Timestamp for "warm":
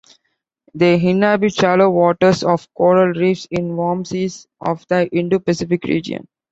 3.75-4.03